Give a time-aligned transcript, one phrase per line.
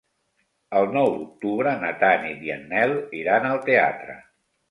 [0.79, 4.19] El nou d'octubre na Tanit i en Nel iran al teatre.